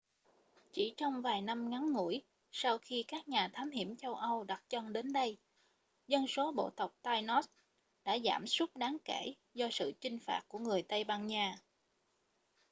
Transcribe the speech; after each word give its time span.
chỉ 0.71 0.93
trong 0.97 1.21
vài 1.21 1.41
năm 1.41 1.69
ngắn 1.69 1.91
ngủi 1.91 2.21
sau 2.51 2.77
khi 2.77 3.03
các 3.07 3.27
nhà 3.29 3.49
thám 3.53 3.69
hiểm 3.69 3.95
châu 3.95 4.15
âu 4.15 4.43
đặt 4.43 4.63
chân 4.69 4.93
đến 4.93 5.13
đây 5.13 5.37
dân 6.07 6.27
số 6.27 6.51
bộ 6.51 6.69
tộc 6.75 6.95
tainos 7.01 7.45
đã 8.03 8.17
giảm 8.25 8.47
sút 8.47 8.75
đáng 8.75 8.97
kể 9.05 9.33
do 9.53 9.67
sự 9.71 9.91
chinh 10.01 10.19
phạt 10.19 10.41
của 10.47 10.59
người 10.59 10.81
tây 10.81 11.03
ban 11.03 11.27
nha 11.27 11.59